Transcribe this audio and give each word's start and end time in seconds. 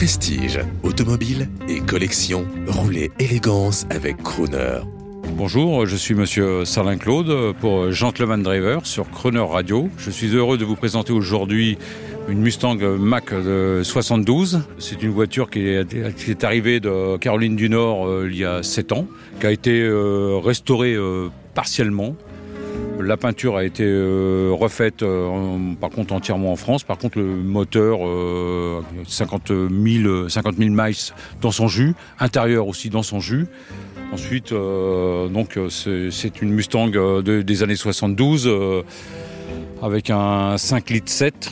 Prestige, 0.00 0.58
automobile 0.82 1.50
et 1.68 1.80
collection, 1.80 2.46
roulez 2.66 3.10
élégance 3.18 3.84
avec 3.90 4.16
Crooner. 4.22 4.78
Bonjour, 5.36 5.84
je 5.84 5.94
suis 5.94 6.14
monsieur 6.14 6.64
Salin 6.64 6.96
Claude 6.96 7.54
pour 7.60 7.92
Gentleman 7.92 8.42
Driver 8.42 8.86
sur 8.86 9.10
Crooner 9.10 9.44
Radio. 9.46 9.90
Je 9.98 10.10
suis 10.10 10.28
heureux 10.28 10.56
de 10.56 10.64
vous 10.64 10.74
présenter 10.74 11.12
aujourd'hui 11.12 11.76
une 12.30 12.38
Mustang 12.38 12.76
Mach 12.76 13.30
de 13.30 13.82
72. 13.84 14.62
C'est 14.78 15.02
une 15.02 15.10
voiture 15.10 15.50
qui 15.50 15.66
est, 15.66 16.16
qui 16.16 16.30
est, 16.30 16.44
arrivée 16.44 16.80
de 16.80 17.18
Caroline 17.18 17.54
du 17.54 17.68
Nord 17.68 18.08
euh, 18.08 18.26
il 18.30 18.38
y 18.38 18.46
a 18.46 18.62
7 18.62 18.92
ans, 18.92 19.06
qui 19.38 19.46
a 19.46 19.50
été 19.50 19.82
euh, 19.82 20.40
restaurée 20.42 20.94
euh, 20.94 21.28
partiellement. 21.52 22.16
La 23.02 23.16
peinture 23.16 23.56
a 23.56 23.64
été 23.64 23.84
euh, 23.84 24.50
refaite, 24.52 25.02
euh, 25.02 25.58
par 25.80 25.90
contre 25.90 26.12
entièrement 26.12 26.52
en 26.52 26.56
France. 26.56 26.84
Par 26.84 26.98
contre, 26.98 27.18
le 27.18 27.24
moteur, 27.24 28.06
euh, 28.06 28.82
50 29.06 29.52
000, 29.70 30.28
50 30.28 30.56
000 30.56 30.70
miles 30.70 30.94
dans 31.40 31.50
son 31.50 31.68
jus, 31.68 31.94
intérieur 32.18 32.66
aussi 32.68 32.90
dans 32.90 33.02
son 33.02 33.20
jus. 33.20 33.46
Ensuite, 34.12 34.52
euh, 34.52 35.28
donc 35.28 35.58
c'est 35.70 36.42
une 36.42 36.50
Mustang 36.50 36.88
de, 36.88 37.42
des 37.42 37.62
années 37.62 37.76
72 37.76 38.50
avec 39.82 40.10
un 40.10 40.58
5 40.58 40.90
litres 40.90 41.12
7 41.12 41.50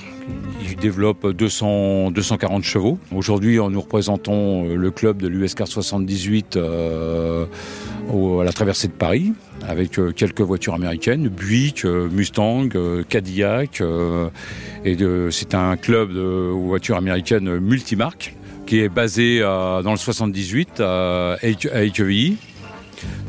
il 0.62 0.77
développe 0.77 1.30
200, 1.30 2.10
240 2.10 2.64
chevaux. 2.64 2.98
Aujourd'hui, 3.14 3.56
nous 3.56 3.80
représentons 3.80 4.74
le 4.74 4.91
club 4.91 5.22
de 5.22 5.28
l'USCAR 5.28 5.66
78 5.66 6.56
euh, 6.56 7.46
au, 8.12 8.41
à 8.41 8.44
la 8.44 8.52
traversée 8.52 8.88
de 8.88 8.92
Paris, 8.92 9.33
avec 9.68 9.98
euh, 9.98 10.12
quelques 10.12 10.40
voitures 10.40 10.74
américaines, 10.74 11.28
Buick, 11.28 11.84
euh, 11.84 12.08
Mustang, 12.10 12.70
euh, 12.74 13.04
Cadillac. 13.06 13.82
et 14.84 14.96
c'est 15.30 15.54
un 15.54 15.77
club 15.77 16.12
de 16.12 16.50
voitures 16.50 16.96
américaines 16.96 17.58
multimarques 17.58 18.34
qui 18.66 18.80
est 18.80 18.89
basé 18.89 19.41
dans 19.41 19.91
le 19.91 19.96
78 19.96 20.80
à, 20.80 21.36
Équevilly. 21.42 22.36